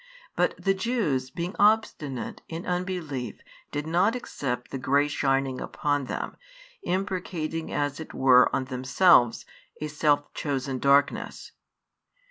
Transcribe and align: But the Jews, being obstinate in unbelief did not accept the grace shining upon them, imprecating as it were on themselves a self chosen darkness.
But 0.35 0.55
the 0.57 0.73
Jews, 0.73 1.29
being 1.29 1.55
obstinate 1.59 2.41
in 2.49 2.65
unbelief 2.65 3.43
did 3.71 3.85
not 3.85 4.15
accept 4.15 4.71
the 4.71 4.79
grace 4.79 5.11
shining 5.11 5.61
upon 5.61 6.05
them, 6.05 6.37
imprecating 6.81 7.71
as 7.71 7.99
it 7.99 8.11
were 8.11 8.49
on 8.51 8.65
themselves 8.65 9.45
a 9.79 9.87
self 9.87 10.33
chosen 10.33 10.79
darkness. 10.79 11.51